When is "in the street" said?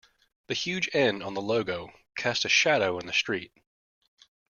2.97-3.51